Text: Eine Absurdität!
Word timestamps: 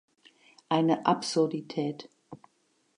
Eine 0.67 1.05
Absurdität! 1.05 2.09